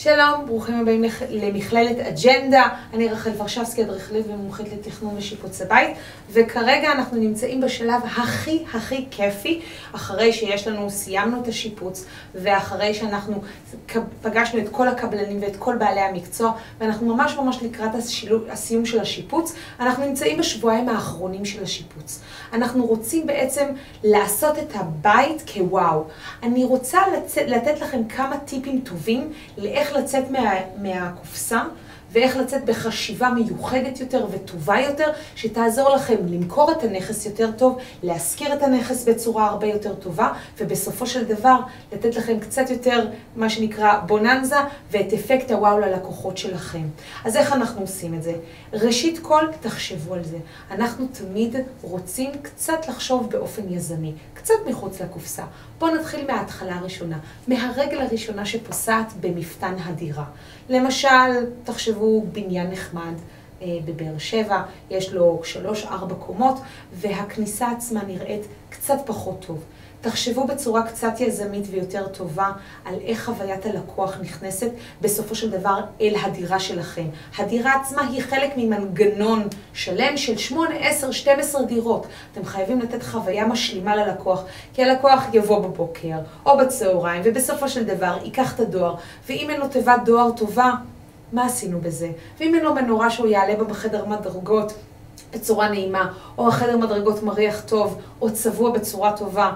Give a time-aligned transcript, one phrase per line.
[0.00, 2.68] שלום, ברוכים הבאים למכללת אג'נדה.
[2.92, 5.96] אני רחל ורשבסקי, אדריכלית ומומחית לתכנון ושיפוץ הבית,
[6.30, 9.60] וכרגע אנחנו נמצאים בשלב הכי הכי כיפי,
[9.92, 13.42] אחרי שיש לנו, סיימנו את השיפוץ, ואחרי שאנחנו
[14.22, 19.00] פגשנו את כל הקבלנים ואת כל בעלי המקצוע, ואנחנו ממש ממש לקראת השילוב, הסיום של
[19.00, 22.20] השיפוץ, אנחנו נמצאים בשבועיים האחרונים של השיפוץ.
[22.52, 23.66] אנחנו רוצים בעצם
[24.04, 26.04] לעשות את הבית כוואו.
[26.42, 27.38] אני רוצה לצ...
[27.38, 30.50] לתת לכם כמה טיפים טובים לאיך איך לצאת מה,
[30.82, 31.62] מהקופסה
[32.12, 38.54] ואיך לצאת בחשיבה מיוחדת יותר וטובה יותר, שתעזור לכם למכור את הנכס יותר טוב, להשכיר
[38.54, 41.56] את הנכס בצורה הרבה יותר טובה, ובסופו של דבר
[41.92, 44.56] לתת לכם קצת יותר, מה שנקרא בוננזה,
[44.90, 46.82] ואת אפקט הוואו ללקוחות שלכם.
[47.24, 48.32] אז איך אנחנו עושים את זה?
[48.72, 50.38] ראשית כל, תחשבו על זה.
[50.70, 55.44] אנחנו תמיד רוצים קצת לחשוב באופן יזמי, קצת מחוץ לקופסה.
[55.78, 57.18] בואו נתחיל מההתחלה הראשונה,
[57.48, 60.24] מהרגל הראשונה שפוסעת במפתן הדירה.
[60.68, 61.97] למשל, תחשבו
[62.32, 63.14] בניין נחמד
[63.62, 66.60] אה, בבאר שבע, יש לו שלוש-ארבע קומות,
[66.92, 69.64] והכניסה עצמה נראית קצת פחות טוב.
[70.00, 72.52] תחשבו בצורה קצת יזמית ויותר טובה
[72.84, 77.06] על איך חוויית הלקוח נכנסת בסופו של דבר אל הדירה שלכם.
[77.38, 82.06] הדירה עצמה היא חלק ממנגנון שלם של 8, 10, 12 דירות.
[82.32, 88.18] אתם חייבים לתת חוויה משלימה ללקוח, כי הלקוח יבוא בבוקר או בצהריים, ובסופו של דבר
[88.24, 88.94] ייקח את הדואר,
[89.28, 90.72] ואם אין לו תיבת דואר טובה,
[91.32, 92.10] מה עשינו בזה?
[92.40, 94.72] ואם אין לו מנורה שהוא יעלה בה בחדר מדרגות
[95.32, 99.52] בצורה נעימה, או החדר מדרגות מריח טוב, או צבוע בצורה טובה,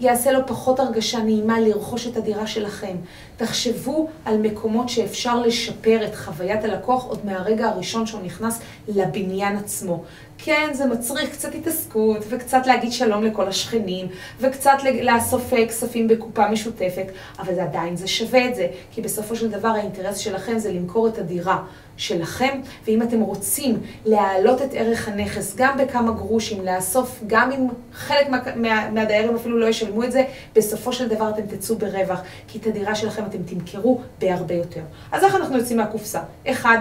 [0.00, 2.96] יעשה לו פחות הרגשה נעימה לרכוש את הדירה שלכם.
[3.36, 10.04] תחשבו על מקומות שאפשר לשפר את חוויית הלקוח עוד מהרגע הראשון שהוא נכנס לבניין עצמו.
[10.38, 14.06] כן, זה מצריך קצת התעסקות, וקצת להגיד שלום לכל השכנים,
[14.40, 17.06] וקצת לאסוף כספים בקופה משותפת,
[17.38, 21.08] אבל זה עדיין זה שווה את זה, כי בסופו של דבר האינטרס שלכם זה למכור
[21.08, 21.62] את הדירה
[21.96, 28.28] שלכם, ואם אתם רוצים להעלות את ערך הנכס גם בכמה גרושים, לאסוף, גם אם חלק
[28.28, 30.24] מה, מה, מהדיירים אפילו לא ישלמו את זה,
[30.54, 34.82] בסופו של דבר אתם תצאו ברווח, כי את הדירה שלכם אתם תמכרו בהרבה יותר.
[35.12, 36.20] אז איך אנחנו יוצאים מהקופסה?
[36.46, 36.78] אחד,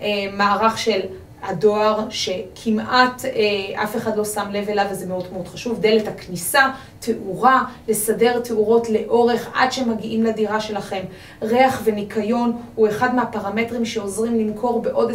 [0.00, 1.00] אה, מערך של
[1.42, 6.70] הדואר שכמעט אה, אף אחד לא שם לב אליו וזה מאוד מאוד חשוב, דלת הכניסה,
[7.00, 11.02] תאורה, לסדר תאורות לאורך עד שמגיעים לדירה שלכם.
[11.42, 15.14] ריח וניקיון הוא אחד מהפרמטרים שעוזרים למכור בעוד 25%,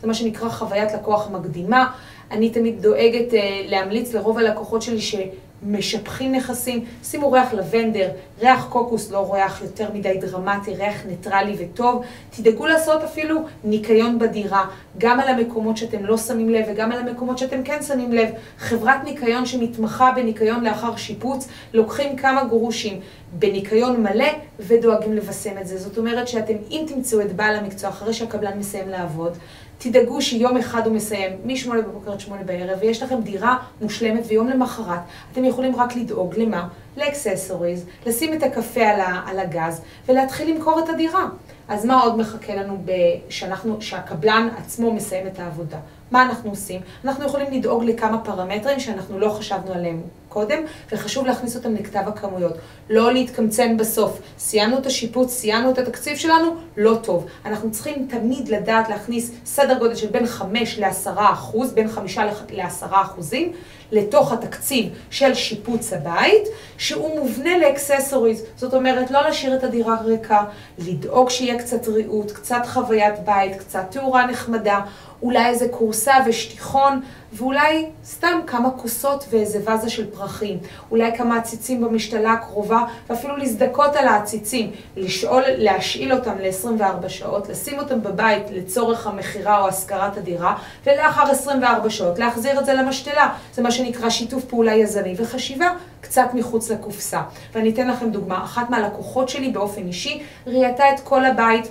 [0.00, 1.90] זה מה שנקרא חוויית לקוח מקדימה.
[2.30, 5.14] אני תמיד דואגת אה, להמליץ לרוב הלקוחות שלי ש...
[5.62, 8.08] משפכים נכסים, שימו ריח לבנדר,
[8.40, 12.04] ריח קוקוס, לא ריח יותר מדי דרמטי, ריח ניטרלי וטוב.
[12.30, 14.64] תדאגו לעשות אפילו ניקיון בדירה,
[14.98, 18.28] גם על המקומות שאתם לא שמים לב וגם על המקומות שאתם כן שמים לב.
[18.58, 23.00] חברת ניקיון שמתמחה בניקיון לאחר שיפוץ, לוקחים כמה גרושים
[23.32, 24.28] בניקיון מלא
[24.60, 25.78] ודואגים לבשם את זה.
[25.78, 29.32] זאת אומרת שאתם, אם תמצאו את בעל המקצוע אחרי שהקבלן מסיים לעבוד,
[29.78, 34.48] תדאגו שיום אחד הוא מסיים, מ-8 בבוקר עד 8 בערב, ויש לכם דירה מושלמת, ויום
[34.48, 35.00] למחרת
[35.32, 36.68] אתם יכולים רק לדאוג למה?
[37.00, 41.28] לאקססוריז, לשים את הקפה על, ה, על הגז, ולהתחיל למכור את הדירה.
[41.68, 42.84] אז מה עוד מחכה לנו
[43.28, 45.78] שאנחנו, שהקבלן עצמו מסיים את העבודה?
[46.10, 46.80] מה אנחנו עושים?
[47.04, 50.58] אנחנו יכולים לדאוג לכמה פרמטרים שאנחנו לא חשבנו עליהם קודם,
[50.92, 52.52] וחשוב להכניס אותם לכתב הכמויות.
[52.90, 54.20] לא להתקמצן בסוף.
[54.38, 57.26] סיימנו את השיפוץ, סיימנו את התקציב שלנו, לא טוב.
[57.44, 62.86] אנחנו צריכים תמיד לדעת להכניס סדר גודל של בין 5 ל-10 אחוז, בין 5 ל-10
[62.90, 63.52] אחוזים,
[63.92, 68.44] לתוך התקציב של שיפוץ הבית, שהוא מובנה לאקססוריז.
[68.56, 70.44] זאת אומרת, לא להשאיר את הדירה ריקה,
[70.78, 74.80] לדאוג שיהיה קצת ריהוט, קצת חוויית בית, קצת תאורה נחמדה,
[75.22, 77.00] אולי איזה כורסה ושטיחון,
[77.32, 80.58] ואולי סתם כמה כוסות ואיזה ואזה של פרחים.
[80.90, 87.78] אולי כמה עציצים במשתלה הקרובה, ואפילו להזדכות על העציצים, לשאול, להשאיל אותם ל-24 שעות, לשים
[87.78, 93.34] אותם בבית לצורך המכירה או השכרת הדירה, ולאחר 24 שעות להחזיר את זה למשתלה.
[93.54, 95.70] זה מה שנקרא שיתוף פעולה יזמי וחשיבה
[96.00, 97.22] קצת מחוץ לקופסה.
[97.52, 101.68] ואני אתן לכם דוגמה, אחת מהלקוחות שלי באופן אישי ראייתה את כל הבית.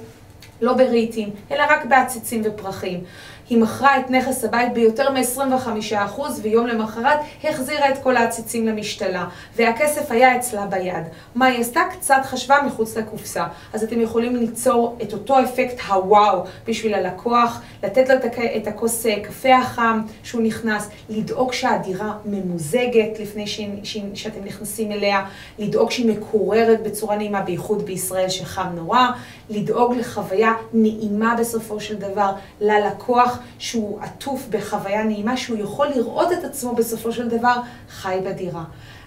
[0.61, 3.03] לא ברהיטים, אלא רק בעציצים ופרחים.
[3.49, 9.25] היא מכרה את נכס הבית ביותר מ-25% ויום למחרת החזירה את כל העציצים למשתלה,
[9.55, 11.03] והכסף היה אצלה ביד.
[11.35, 11.81] מה היא עשתה?
[11.91, 13.45] קצת חשבה מחוץ לקופסה.
[13.73, 18.15] אז אתם יכולים ליצור את אותו אפקט הוואו בשביל הלקוח, לתת לו
[18.55, 23.61] את הכוס אה, קפה החם שהוא נכנס, לדאוג שהדירה ממוזגת לפני ש...
[23.83, 23.97] ש...
[24.13, 25.25] שאתם נכנסים אליה,
[25.59, 29.07] לדאוג שהיא מקוררת בצורה נעימה, בייחוד בישראל שחם נורא,
[29.49, 32.31] לדאוג לחוויה נעימה בסופו של דבר
[32.61, 33.38] ללקוח.
[33.59, 37.55] שהוא עטוף בחוויה נעימה, שהוא יכול לראות את עצמו בסופו של דבר
[37.89, 38.63] חי בדירה.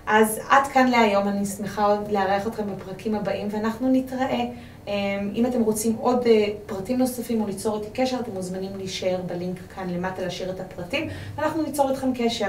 [0.06, 4.44] אז עד כאן להיום, אני שמחה עוד לארח אתכם בפרקים הבאים, ואנחנו נתראה
[5.34, 6.26] אם אתם רוצים עוד
[6.66, 11.08] פרטים נוספים או ליצור איתי קשר, אתם מוזמנים להישאר בלינק כאן למטה להשאיר את הפרטים,
[11.36, 12.48] ואנחנו ניצור איתכם קשר.